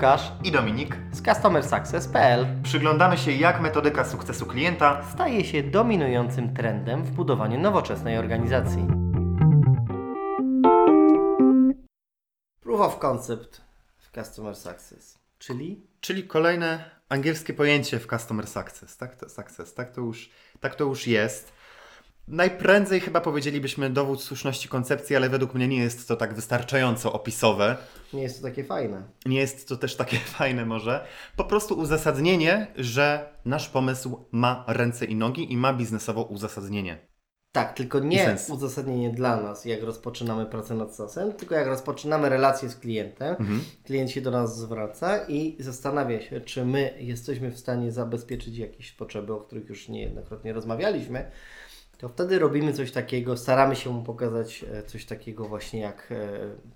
Łukasz 0.00 0.32
i 0.44 0.52
Dominik. 0.52 0.96
z 1.12 1.22
CustomerSuccess.pl 1.22 2.46
Przyglądamy 2.62 3.18
się, 3.18 3.32
jak 3.32 3.60
metodyka 3.60 4.04
sukcesu 4.04 4.46
klienta 4.46 5.04
staje 5.12 5.44
się 5.44 5.62
dominującym 5.62 6.54
trendem 6.54 7.04
w 7.04 7.10
budowaniu 7.10 7.60
nowoczesnej 7.60 8.18
organizacji. 8.18 8.86
Proof 12.60 12.80
of 12.80 12.98
concept 12.98 13.60
w 13.98 14.14
Customer 14.14 14.56
Success, 14.56 15.18
czyli 15.38 15.90
Czyli 16.00 16.24
kolejne 16.24 16.90
angielskie 17.08 17.54
pojęcie 17.54 17.98
w 17.98 18.06
Customer 18.06 18.46
Success. 18.46 18.96
Tak 18.96 19.16
to, 19.16 19.28
success, 19.28 19.74
tak 19.74 19.92
to, 19.92 20.00
już, 20.00 20.30
tak 20.60 20.74
to 20.74 20.84
już 20.84 21.06
jest. 21.06 21.52
Najprędzej 22.30 23.00
chyba 23.00 23.20
powiedzielibyśmy 23.20 23.90
dowód 23.90 24.22
słuszności 24.22 24.68
koncepcji, 24.68 25.16
ale 25.16 25.28
według 25.28 25.54
mnie 25.54 25.68
nie 25.68 25.78
jest 25.78 26.08
to 26.08 26.16
tak 26.16 26.34
wystarczająco 26.34 27.12
opisowe. 27.12 27.76
nie 28.12 28.22
jest 28.22 28.36
to 28.42 28.48
takie 28.48 28.64
fajne. 28.64 29.02
Nie 29.26 29.38
jest 29.38 29.68
to 29.68 29.76
też 29.76 29.96
takie 29.96 30.16
fajne 30.38 30.66
może. 30.66 31.04
Po 31.36 31.44
prostu 31.44 31.78
uzasadnienie, 31.78 32.66
że 32.76 33.32
nasz 33.44 33.68
pomysł 33.68 34.24
ma 34.32 34.64
ręce 34.68 35.04
i 35.04 35.14
nogi 35.16 35.52
i 35.52 35.56
ma 35.56 35.72
biznesowo 35.72 36.22
uzasadnienie. 36.22 37.10
Tak, 37.52 37.72
tylko 37.74 37.98
nie 37.98 38.36
uzasadnienie 38.48 39.10
dla 39.10 39.36
nas, 39.42 39.64
jak 39.64 39.82
rozpoczynamy 39.82 40.46
pracę 40.46 40.74
nad 40.74 40.94
sasem, 40.96 41.32
tylko 41.32 41.54
jak 41.54 41.66
rozpoczynamy 41.66 42.28
relację 42.28 42.68
z 42.68 42.76
klientem, 42.76 43.36
Mhm. 43.40 43.60
klient 43.84 44.10
się 44.10 44.20
do 44.20 44.30
nas 44.30 44.58
zwraca 44.58 45.18
i 45.28 45.56
zastanawia 45.58 46.20
się, 46.20 46.40
czy 46.40 46.64
my 46.64 46.94
jesteśmy 46.98 47.50
w 47.50 47.58
stanie 47.58 47.92
zabezpieczyć 47.92 48.56
jakieś 48.58 48.92
potrzeby, 48.92 49.32
o 49.32 49.40
których 49.40 49.68
już 49.68 49.88
niejednokrotnie 49.88 50.52
rozmawialiśmy, 50.52 51.30
to 52.00 52.08
wtedy 52.08 52.38
robimy 52.38 52.72
coś 52.72 52.92
takiego, 52.92 53.36
staramy 53.36 53.76
się 53.76 53.90
mu 53.90 54.02
pokazać 54.02 54.64
e, 54.72 54.82
coś 54.82 55.04
takiego 55.04 55.48
właśnie 55.48 55.80
jak 55.80 56.12
e, 56.12 56.16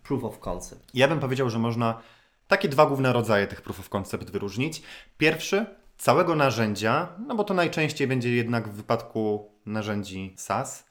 proof 0.02 0.24
of 0.24 0.38
concept. 0.38 0.90
Ja 0.94 1.08
bym 1.08 1.20
powiedział, 1.20 1.50
że 1.50 1.58
można 1.58 2.00
takie 2.48 2.68
dwa 2.68 2.86
główne 2.86 3.12
rodzaje 3.12 3.46
tych 3.46 3.62
proof 3.62 3.80
of 3.80 3.88
concept 3.88 4.30
wyróżnić. 4.30 4.82
Pierwszy, 5.18 5.66
całego 5.98 6.34
narzędzia, 6.34 7.08
no 7.26 7.34
bo 7.34 7.44
to 7.44 7.54
najczęściej 7.54 8.06
będzie 8.06 8.36
jednak 8.36 8.68
w 8.68 8.72
wypadku 8.72 9.50
narzędzi 9.66 10.34
SaaS, 10.36 10.84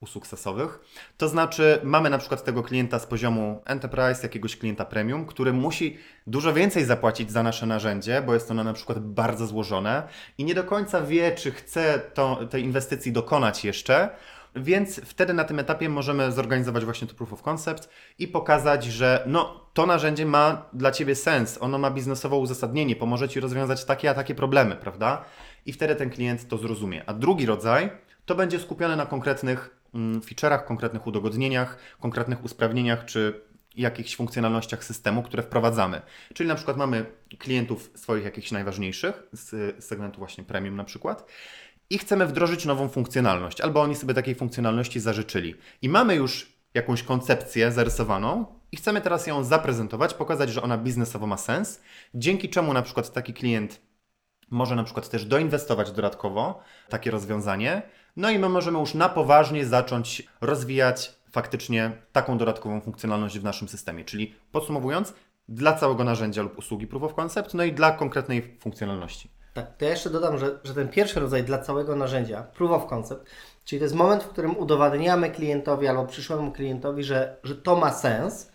usług 0.00 0.26
SaaSowych. 0.26 0.80
To 1.16 1.28
znaczy, 1.28 1.80
mamy 1.84 2.10
na 2.10 2.18
przykład 2.18 2.44
tego 2.44 2.62
klienta 2.62 2.98
z 2.98 3.06
poziomu 3.06 3.62
Enterprise, 3.66 4.22
jakiegoś 4.22 4.56
klienta 4.56 4.84
premium, 4.84 5.26
który 5.26 5.52
musi 5.52 5.98
dużo 6.26 6.52
więcej 6.52 6.84
zapłacić 6.84 7.30
za 7.32 7.42
nasze 7.42 7.66
narzędzie, 7.66 8.22
bo 8.26 8.34
jest 8.34 8.50
ono 8.50 8.64
na 8.64 8.72
przykład 8.72 8.98
bardzo 8.98 9.46
złożone 9.46 10.02
i 10.38 10.44
nie 10.44 10.54
do 10.54 10.64
końca 10.64 11.02
wie, 11.02 11.32
czy 11.32 11.50
chce 11.50 12.00
to, 12.14 12.40
tej 12.50 12.64
inwestycji 12.64 13.12
dokonać 13.12 13.64
jeszcze. 13.64 14.10
Więc 14.56 15.00
wtedy 15.04 15.34
na 15.34 15.44
tym 15.44 15.58
etapie 15.58 15.88
możemy 15.88 16.32
zorganizować 16.32 16.84
właśnie 16.84 17.08
to 17.08 17.14
proof 17.14 17.32
of 17.32 17.42
concept 17.42 17.88
i 18.18 18.28
pokazać, 18.28 18.84
że 18.84 19.24
no, 19.26 19.60
to 19.74 19.86
narzędzie 19.86 20.26
ma 20.26 20.64
dla 20.72 20.90
Ciebie 20.90 21.14
sens, 21.14 21.58
ono 21.60 21.78
ma 21.78 21.90
biznesowe 21.90 22.36
uzasadnienie, 22.36 22.96
pomoże 22.96 23.28
Ci 23.28 23.40
rozwiązać 23.40 23.84
takie 23.84 24.10
a 24.10 24.14
takie 24.14 24.34
problemy, 24.34 24.76
prawda? 24.76 25.24
I 25.66 25.72
wtedy 25.72 25.96
ten 25.96 26.10
klient 26.10 26.48
to 26.48 26.58
zrozumie. 26.58 27.02
A 27.06 27.14
drugi 27.14 27.46
rodzaj 27.46 27.90
to 28.26 28.34
będzie 28.34 28.58
skupiony 28.58 28.96
na 28.96 29.06
konkretnych 29.06 29.79
feature'ach, 29.94 30.64
konkretnych 30.64 31.06
udogodnieniach, 31.06 31.78
konkretnych 32.00 32.44
usprawnieniach 32.44 33.04
czy 33.04 33.40
jakichś 33.76 34.16
funkcjonalnościach 34.16 34.84
systemu, 34.84 35.22
które 35.22 35.42
wprowadzamy. 35.42 36.02
Czyli 36.34 36.48
na 36.48 36.54
przykład 36.54 36.76
mamy 36.76 37.06
klientów 37.38 37.90
swoich 37.94 38.24
jakichś 38.24 38.50
najważniejszych 38.50 39.22
z 39.32 39.50
z 39.50 39.84
segmentu 39.84 40.18
właśnie 40.18 40.44
premium 40.44 40.76
na 40.76 40.84
przykład 40.84 41.30
i 41.90 41.98
chcemy 41.98 42.26
wdrożyć 42.26 42.64
nową 42.64 42.88
funkcjonalność, 42.88 43.60
albo 43.60 43.82
oni 43.82 43.96
sobie 43.96 44.14
takiej 44.14 44.34
funkcjonalności 44.34 45.00
zażyczyli. 45.00 45.54
I 45.82 45.88
mamy 45.88 46.14
już 46.14 46.52
jakąś 46.74 47.02
koncepcję 47.02 47.72
zarysowaną 47.72 48.46
i 48.72 48.76
chcemy 48.76 49.00
teraz 49.00 49.26
ją 49.26 49.44
zaprezentować, 49.44 50.14
pokazać, 50.14 50.50
że 50.50 50.62
ona 50.62 50.78
biznesowo 50.78 51.26
ma 51.26 51.36
sens, 51.36 51.80
dzięki 52.14 52.48
czemu 52.48 52.72
na 52.72 52.82
przykład 52.82 53.12
taki 53.12 53.34
klient 53.34 53.80
może 54.50 54.76
na 54.76 54.84
przykład 54.84 55.08
też 55.08 55.24
doinwestować 55.24 55.92
dodatkowo 55.92 56.62
takie 56.88 57.10
rozwiązanie. 57.10 57.82
No 58.16 58.30
i 58.30 58.38
my 58.38 58.48
możemy 58.48 58.78
już 58.78 58.94
na 58.94 59.08
poważnie 59.08 59.66
zacząć 59.66 60.28
rozwijać 60.40 61.20
faktycznie 61.30 61.92
taką 62.12 62.38
dodatkową 62.38 62.80
funkcjonalność 62.80 63.38
w 63.38 63.44
naszym 63.44 63.68
systemie. 63.68 64.04
Czyli 64.04 64.34
podsumowując, 64.52 65.14
dla 65.48 65.72
całego 65.72 66.04
narzędzia 66.04 66.42
lub 66.42 66.58
usługi 66.58 66.86
Proof 66.86 67.02
of 67.02 67.14
Concept, 67.14 67.54
no 67.54 67.64
i 67.64 67.72
dla 67.72 67.90
konkretnej 67.90 68.58
funkcjonalności. 68.60 69.30
Tak, 69.54 69.76
to 69.76 69.84
ja 69.84 69.90
jeszcze 69.90 70.10
dodam, 70.10 70.38
że, 70.38 70.58
że 70.64 70.74
ten 70.74 70.88
pierwszy 70.88 71.20
rodzaj 71.20 71.44
dla 71.44 71.58
całego 71.58 71.96
narzędzia, 71.96 72.42
proof 72.42 72.70
of 72.70 72.86
concept, 72.86 73.26
czyli 73.64 73.80
to 73.80 73.84
jest 73.84 73.94
moment, 73.94 74.22
w 74.22 74.28
którym 74.28 74.56
udowadniamy 74.56 75.30
klientowi 75.30 75.88
albo 75.88 76.06
przyszłemu 76.06 76.52
klientowi, 76.52 77.04
że, 77.04 77.36
że 77.44 77.54
to 77.54 77.76
ma 77.76 77.92
sens. 77.92 78.49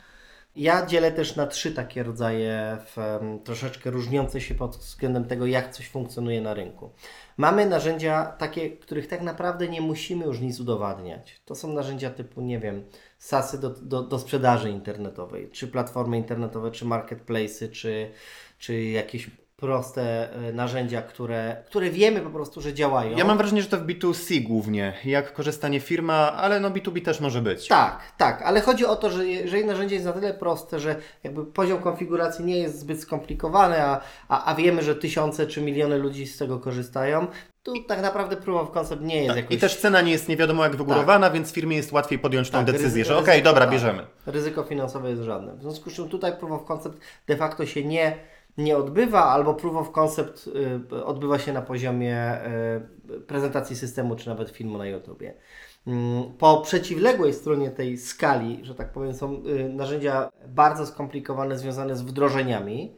Ja 0.56 0.86
dzielę 0.86 1.12
też 1.12 1.36
na 1.36 1.48
trzy 1.48 1.72
takie 1.72 2.04
rodzaje, 2.04 2.78
w, 2.86 3.20
troszeczkę 3.44 3.92
różniące 3.92 4.42
się 4.42 4.56
pod 4.56 4.78
względem 4.78 5.26
tego, 5.26 5.46
jak 5.46 5.74
coś 5.74 5.90
funkcjonuje 5.90 6.42
na 6.42 6.54
rynku. 6.54 6.90
Mamy 7.38 7.66
narzędzia 7.66 8.26
takie, 8.26 8.70
których 8.70 9.08
tak 9.08 9.22
naprawdę 9.22 9.68
nie 9.68 9.82
musimy 9.82 10.26
już 10.26 10.40
nic 10.40 10.60
udowadniać. 10.60 11.42
To 11.46 11.56
są 11.56 11.74
narzędzia 11.74 12.10
typu, 12.10 12.42
nie 12.42 12.60
wiem, 12.60 12.84
SASy 13.18 13.60
do, 13.60 13.70
do, 13.70 14.04
do 14.04 14.20
sprzedaży 14.20 14.70
internetowej, 14.70 15.50
czy 15.52 15.68
platformy 15.68 16.18
internetowe, 16.18 16.72
czy 16.72 16.86
marketplace'y, 16.86 17.72
czy, 17.72 18.12
czy 18.58 18.84
jakieś 18.84 19.30
proste 19.56 20.34
e, 20.34 20.54
narzędzia, 20.54 21.02
które, 21.02 21.64
które 21.66 21.90
wiemy 21.90 22.20
po 22.22 22.30
prostu, 22.30 22.62
że 22.62 22.74
działają. 22.74 23.18
Ja 23.18 23.26
mam 23.26 23.38
wrażenie, 23.38 23.62
że 23.62 23.68
to 23.68 23.78
w 23.78 23.86
B2C 23.86 24.44
głównie, 24.44 24.94
jak 25.06 25.34
korzystanie 25.34 25.80
firma, 25.80 26.34
ale 26.34 26.60
no 26.60 26.70
B2B 26.72 27.02
też 27.02 27.20
może 27.20 27.42
być. 27.42 27.68
Tak, 27.68 28.00
tak, 28.18 28.42
ale 28.42 28.62
chodzi 28.62 28.86
o 28.86 28.96
to, 28.96 29.10
że 29.10 29.28
jeżeli 29.28 29.66
narzędzie 29.66 29.96
jest 29.96 30.06
na 30.08 30.14
tyle 30.14 30.34
proste, 30.34 30.80
że 30.80 30.96
jakby 31.24 31.46
poziom 31.46 31.80
konfiguracji 31.82 32.46
nie 32.46 32.60
jest 32.60 32.80
zbyt 32.80 33.02
skomplikowany, 33.02 33.82
a, 33.84 34.02
a, 34.30 34.46
a 34.46 34.56
wiemy, 34.56 34.82
że 34.84 34.96
tysiące 34.96 35.48
czy 35.48 35.62
miliony 35.62 35.98
ludzi 35.98 36.28
z 36.28 36.38
tego 36.38 36.60
korzystają, 36.60 37.28
to 37.64 37.74
tak 37.88 38.02
naprawdę 38.02 38.36
proof 38.38 38.62
of 38.62 38.72
concept 38.72 39.02
nie 39.02 39.16
jest 39.16 39.28
Tak, 39.28 39.38
jakoś... 39.38 39.56
I 39.56 39.60
też 39.60 39.76
cena 39.78 40.02
nie 40.02 40.12
jest 40.12 40.30
nie 40.30 40.38
wiadomo 40.38 40.64
jak 40.64 40.76
wygórowana, 40.76 41.30
więc 41.30 41.52
firmie 41.52 41.78
jest 41.78 41.92
łatwiej 41.92 42.20
podjąć 42.20 42.50
tą 42.50 42.58
Tak, 42.58 42.66
decyzję, 42.76 43.04
ryzy- 43.04 43.08
że 43.08 43.18
okej, 43.18 43.28
ryzyko, 43.34 43.50
dobra, 43.50 43.66
tak. 43.66 43.72
bierzemy. 43.74 44.04
Ryzyko 44.26 44.64
finansowe 44.64 45.10
jest 45.10 45.22
żadne. 45.22 45.56
W 45.56 45.62
związku 45.62 45.90
z 45.90 45.94
czym 45.94 46.10
tutaj 46.10 46.38
proof 46.38 46.52
of 46.52 46.66
concept 46.66 46.98
de 47.28 47.38
facto 47.38 47.66
się 47.66 47.84
nie, 47.84 48.18
nie 48.58 48.78
odbywa, 48.78 49.24
albo 49.24 49.54
proof 49.54 49.76
of 49.76 49.92
concept 49.92 50.50
y, 50.92 51.06
odbywa 51.06 51.40
się 51.40 51.54
na 51.54 51.62
poziomie 51.62 52.42
y, 53.10 53.22
prezentacji 53.22 53.76
systemu, 53.76 54.16
czy 54.16 54.30
nawet 54.30 54.50
filmu 54.50 54.78
na 54.78 54.86
YouTubie. 54.88 55.34
Mm, 55.88 56.34
Po 56.38 56.62
przeciwległej 56.62 57.34
stronie 57.34 57.72
tej 57.72 57.98
skali, 57.98 58.60
że 58.66 58.76
tak 58.76 58.92
powiem, 58.92 59.14
są 59.14 59.44
y, 59.46 59.70
narzędzia 59.70 60.30
bardzo 60.48 60.86
skomplikowane, 60.86 61.58
związane 61.58 61.96
z 61.96 62.02
wdrożeniami. 62.02 62.98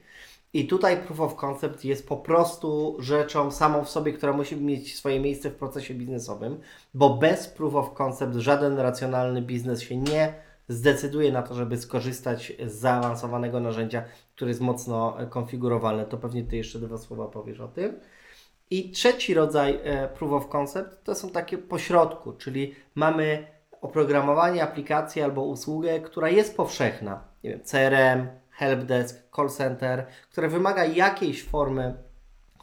I 0.53 0.67
tutaj 0.67 0.97
proof 0.97 1.19
of 1.19 1.35
concept 1.35 1.85
jest 1.85 2.07
po 2.07 2.17
prostu 2.17 2.97
rzeczą 3.00 3.51
samą 3.51 3.84
w 3.84 3.90
sobie, 3.90 4.13
która 4.13 4.34
musi 4.34 4.56
mieć 4.56 4.96
swoje 4.97 5.19
miejsce 5.19 5.50
w 5.50 5.56
procesie 5.56 5.94
biznesowym, 5.94 6.59
bo 6.94 7.09
bez 7.17 7.47
proof 7.47 7.75
of 7.75 7.94
concept 7.94 8.35
żaden 8.35 8.79
racjonalny 8.79 9.41
biznes 9.41 9.81
się 9.81 9.97
nie 9.97 10.34
zdecyduje 10.67 11.31
na 11.31 11.41
to, 11.41 11.53
żeby 11.53 11.78
skorzystać 11.78 12.53
z 12.66 12.73
zaawansowanego 12.73 13.59
narzędzia, 13.59 14.03
które 14.35 14.50
jest 14.50 14.61
mocno 14.61 15.22
e, 15.22 15.28
konfigurowalne. 15.28 16.05
To 16.05 16.17
pewnie 16.17 16.44
Ty 16.44 16.57
jeszcze 16.57 16.79
dwa 16.79 16.97
słowa 16.97 17.28
powiesz 17.28 17.59
o 17.59 17.67
tym. 17.67 18.00
I 18.69 18.91
trzeci 18.91 19.33
rodzaj 19.33 19.79
e, 19.83 20.07
proof 20.07 20.33
of 20.33 20.50
concept 20.50 21.03
to 21.03 21.16
są 21.16 21.29
takie 21.29 21.57
pośrodku, 21.57 22.33
czyli 22.33 22.75
mamy 22.95 23.47
oprogramowanie, 23.81 24.63
aplikację 24.63 25.23
albo 25.23 25.44
usługę, 25.44 26.00
która 26.00 26.29
jest 26.29 26.57
powszechna. 26.57 27.23
Nie 27.44 27.49
wiem, 27.49 27.59
CRM, 27.63 28.28
helpdesk, 28.51 29.35
call 29.35 29.49
center, 29.49 30.05
które 30.31 30.47
wymaga 30.47 30.85
jakiejś 30.85 31.44
formy 31.44 32.06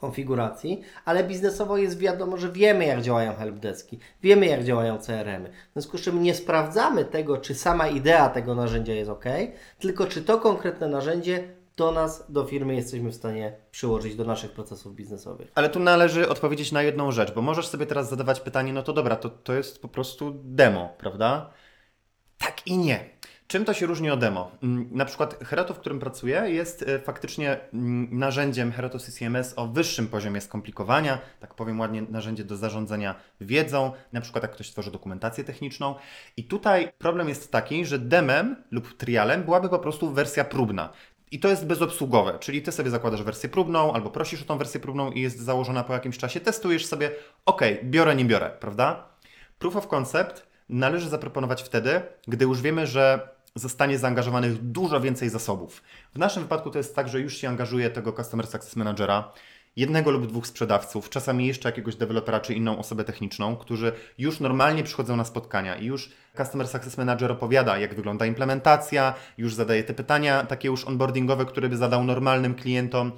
konfiguracji, 0.04 0.81
ale 1.04 1.25
biznesowo 1.25 1.76
jest 1.76 1.98
wiadomo, 1.98 2.37
że 2.37 2.53
wiemy 2.53 2.87
jak 2.87 3.03
działają 3.03 3.34
helpdeski, 3.34 3.98
wiemy 4.22 4.47
jak 4.47 4.65
działają 4.65 4.98
CRM-y. 4.98 5.48
W 5.48 5.72
związku 5.72 5.98
z 5.98 6.00
czym 6.00 6.22
nie 6.22 6.34
sprawdzamy 6.34 7.04
tego, 7.04 7.38
czy 7.38 7.54
sama 7.54 7.88
idea 7.88 8.28
tego 8.28 8.54
narzędzia 8.54 8.94
jest 8.94 9.10
ok, 9.10 9.25
tylko 9.78 10.06
czy 10.06 10.22
to 10.22 10.38
konkretne 10.38 10.88
narzędzie 10.88 11.48
do 11.76 11.92
nas, 11.92 12.24
do 12.28 12.45
firmy 12.45 12.74
jesteśmy 12.74 13.10
w 13.10 13.15
stanie 13.15 13.56
przyłożyć 13.71 14.16
do 14.16 14.24
naszych 14.24 14.53
procesów 14.53 14.95
biznesowych. 14.95 15.53
Ale 15.54 15.68
tu 15.68 15.80
należy 15.80 16.28
odpowiedzieć 16.28 16.72
na 16.72 16.83
jedną 16.83 17.12
rzecz, 17.12 17.34
bo 17.34 17.42
możesz 17.42 17.68
sobie 17.68 17.86
teraz 17.86 18.09
zadawać 18.09 18.41
pytanie, 18.41 18.72
no 18.72 18.83
to 18.83 18.92
dobra, 18.92 19.16
to, 19.16 19.30
to 19.30 19.54
jest 19.54 19.83
po 19.83 19.89
prostu 19.89 20.41
demo, 20.45 20.89
prawda? 20.98 21.50
Tak 22.39 22.66
i 22.66 22.78
nie. 22.78 23.10
Czym 23.47 23.65
to 23.65 23.75
się 23.75 23.87
różni 23.87 24.11
od 24.11 24.21
demo? 24.21 24.51
Mm, 24.63 24.89
Na 24.93 25.05
przykład 25.05 25.45
Heroto, 25.45 25.75
w 25.75 25.79
którym 25.79 26.01
pracuję, 26.01 26.43
jest 26.47 26.83
e, 26.83 26.99
faktycznie 26.99 27.59
mm, 27.75 28.19
narzędziem 28.19 28.73
Heroto 28.73 28.99
CCMS 28.99 29.53
o 29.57 29.67
wyższym 29.67 30.09
poziomie 30.09 30.41
skomplikowania, 30.41 31.19
tak 31.41 31.55
powiem 31.55 31.81
ładnie, 31.81 32.03
narzędzie 32.03 32.45
do 32.45 32.57
zarządzania 32.57 33.15
wiedzą, 33.41 33.93
na 34.13 34.21
przykład 34.21 34.43
jak 34.45 34.53
ktoś 34.53 34.71
tworzy 34.71 34.91
dokumentację 34.91 35.45
techniczną. 35.45 35.95
I 36.37 36.45
tutaj 36.45 36.93
problem 36.99 37.29
jest 37.29 37.53
taki, 37.53 37.87
że 37.87 37.99
demem 37.99 38.57
lub 38.71 38.97
trialem 38.97 39.43
byłaby 39.43 39.69
po 39.69 39.79
prostu 39.79 40.11
wersja 40.13 40.45
próbna. 40.45 40.93
I 41.31 41.41
to 41.41 41.49
jest 41.49 41.67
bezobsługowe, 41.67 42.39
czyli 42.41 42.63
ty 42.63 42.73
sobie 42.73 42.91
zakładasz 42.91 43.23
wersję 43.23 43.49
próbną 43.49 43.93
albo 43.93 44.11
prosisz 44.11 44.43
o 44.43 44.45
tą 44.45 44.59
wersję 44.59 44.81
próbną 44.81 45.11
i 45.13 45.21
jest 45.21 45.41
założona 45.41 45.85
po 45.85 45.93
jakimś 45.93 46.19
czasie, 46.19 46.41
testujesz 46.41 46.87
sobie, 46.87 47.11
ok, 47.47 47.61
biorę, 47.85 48.17
nie 48.17 48.25
biorę, 48.25 48.51
prawda? 48.61 49.09
Proof 49.59 49.77
of 49.77 49.89
concept 49.89 50.47
należy 50.69 51.09
zaproponować 51.09 51.63
wtedy, 51.63 52.03
gdy 52.29 52.45
już 52.45 52.63
wiemy, 52.63 52.87
że 52.87 53.34
zostanie 53.54 53.98
zaangażowanych 53.98 54.62
dużo 54.62 55.01
więcej 55.01 55.28
zasobów. 55.28 55.83
W 56.15 56.18
naszym 56.18 56.42
wypadku 56.42 56.71
to 56.71 56.78
jest 56.78 56.97
tak, 56.97 57.09
że 57.09 57.21
już 57.21 57.36
się 57.36 57.48
angażuje 57.48 57.91
tego 57.91 58.12
Customer 58.12 58.47
Success 58.47 58.77
Managera, 58.77 59.33
jednego 59.77 60.10
lub 60.10 60.27
dwóch 60.27 60.47
sprzedawców, 60.47 61.10
czasami 61.10 61.47
jeszcze 61.47 61.68
jakiegoś 61.68 61.97
dewelopera 61.97 62.41
czy 62.41 62.54
inną 62.54 62.78
osobę 62.78 63.04
techniczną, 63.04 63.56
którzy 63.56 63.92
już 64.18 64.41
normalnie 64.41 64.83
przychodzą 64.83 65.16
na 65.16 65.24
spotkania 65.24 65.77
i 65.77 65.86
już 65.86 66.10
Customer 66.36 66.68
Success 66.68 66.98
Manager 66.98 67.33
opowiada, 67.33 67.78
jak 67.78 67.95
wygląda 67.95 68.27
implementacja, 68.27 69.15
już 69.39 69.54
zadaje 69.54 69.84
te 69.84 69.95
pytania 69.95 70.47
takie 70.47 70.68
już 70.68 70.84
onboardingowe, 70.84 71.47
które 71.47 71.68
by 71.68 71.77
zadał 71.77 72.04
normalnym 72.04 72.54
klientom, 72.54 73.12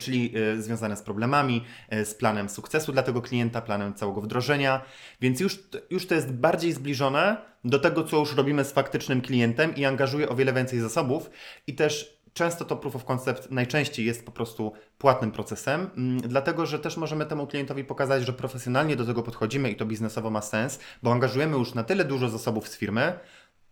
czyli 0.00 0.38
y, 0.38 0.62
związane 0.62 0.96
z 0.96 1.02
problemami, 1.02 1.64
y, 1.92 2.04
z 2.04 2.14
planem 2.14 2.48
sukcesu 2.48 2.92
dla 2.92 3.02
tego 3.02 3.22
klienta, 3.22 3.60
planem 3.60 3.94
całego 3.94 4.20
wdrożenia, 4.20 4.80
więc 5.20 5.40
już, 5.40 5.58
już 5.90 6.06
to 6.06 6.14
jest 6.14 6.32
bardziej 6.32 6.72
zbliżone 6.72 7.36
do 7.64 7.78
tego, 7.78 8.04
co 8.04 8.16
już 8.16 8.36
robimy 8.36 8.64
z 8.64 8.72
faktycznym 8.72 9.20
klientem 9.20 9.76
i 9.76 9.84
angażuje 9.84 10.28
o 10.28 10.34
wiele 10.34 10.52
więcej 10.52 10.80
zasobów 10.80 11.30
i 11.66 11.74
też 11.74 12.20
często 12.32 12.64
to 12.64 12.76
proof 12.76 12.96
of 12.96 13.04
concept 13.04 13.50
najczęściej 13.50 14.06
jest 14.06 14.26
po 14.26 14.32
prostu 14.32 14.72
płatnym 14.98 15.32
procesem, 15.32 15.90
mm, 15.96 16.20
dlatego 16.20 16.66
że 16.66 16.78
też 16.78 16.96
możemy 16.96 17.26
temu 17.26 17.46
klientowi 17.46 17.84
pokazać, 17.84 18.26
że 18.26 18.32
profesjonalnie 18.32 18.96
do 18.96 19.06
tego 19.06 19.22
podchodzimy 19.22 19.70
i 19.70 19.76
to 19.76 19.86
biznesowo 19.86 20.30
ma 20.30 20.42
sens, 20.42 20.78
bo 21.02 21.12
angażujemy 21.12 21.56
już 21.56 21.74
na 21.74 21.84
tyle 21.84 22.04
dużo 22.04 22.28
zasobów 22.28 22.68
z 22.68 22.76
firmy, 22.76 23.18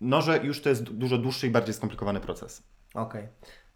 no 0.01 0.23
że 0.23 0.39
już 0.39 0.63
to 0.63 0.69
jest 0.69 0.83
dużo 0.83 1.19
dłuższy 1.19 1.47
i 1.47 1.51
bardziej 1.51 1.75
skomplikowany 1.75 2.21
proces. 2.21 2.63
Okej. 2.95 3.29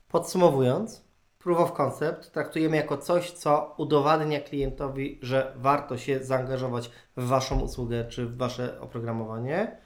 Podsumowując, 0.08 1.04
proof 1.42 1.58
of 1.58 1.72
concept 1.72 2.32
traktujemy 2.32 2.76
jako 2.76 2.98
coś, 2.98 3.30
co 3.30 3.74
udowadnia 3.76 4.40
klientowi, 4.40 5.18
że 5.22 5.52
warto 5.56 5.98
się 5.98 6.24
zaangażować 6.24 6.90
w 7.16 7.26
Waszą 7.26 7.60
usługę 7.60 8.04
czy 8.04 8.26
w 8.26 8.36
Wasze 8.36 8.80
oprogramowanie. 8.80 9.76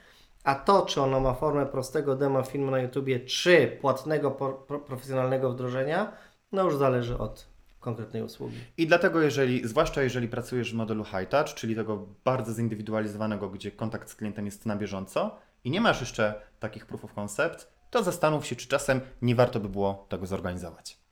A 0.43 0.55
to, 0.55 0.85
czy 0.85 1.01
ono 1.01 1.19
ma 1.19 1.33
formę 1.33 1.65
prostego 1.65 2.15
demo 2.15 2.43
filmu 2.43 2.71
na 2.71 2.79
YouTubie, 2.79 3.19
czy 3.19 3.77
płatnego, 3.81 4.31
pro, 4.31 4.79
profesjonalnego 4.79 5.51
wdrożenia, 5.51 6.11
no 6.51 6.63
już 6.63 6.75
zależy 6.75 7.17
od 7.17 7.47
konkretnej 7.79 8.23
usługi. 8.23 8.57
I 8.77 8.87
dlatego, 8.87 9.21
jeżeli, 9.21 9.67
zwłaszcza 9.67 10.01
jeżeli 10.01 10.27
pracujesz 10.27 10.73
w 10.73 10.75
modelu 10.75 11.05
high 11.05 11.29
touch, 11.29 11.53
czyli 11.53 11.75
tego 11.75 12.07
bardzo 12.23 12.53
zindywidualizowanego, 12.53 13.49
gdzie 13.49 13.71
kontakt 13.71 14.09
z 14.09 14.15
klientem 14.15 14.45
jest 14.45 14.65
na 14.65 14.75
bieżąco 14.75 15.37
i 15.63 15.71
nie 15.71 15.81
masz 15.81 15.99
jeszcze 15.99 16.41
takich 16.59 16.85
proof 16.85 17.05
of 17.05 17.13
concept, 17.13 17.71
to 17.89 18.03
zastanów 18.03 18.45
się, 18.45 18.55
czy 18.55 18.67
czasem 18.67 19.01
nie 19.21 19.35
warto 19.35 19.59
by 19.59 19.69
było 19.69 20.05
tego 20.09 20.25
zorganizować. 20.25 21.06